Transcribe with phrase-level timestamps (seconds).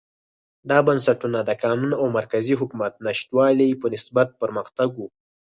[0.69, 5.01] دا بنسټونه د قانون او مرکزي حکومت نشتوالي په نسبت پرمختګ و.